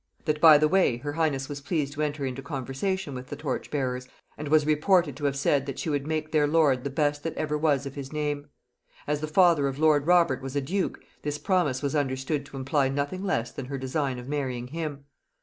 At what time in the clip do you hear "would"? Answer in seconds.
5.91-6.07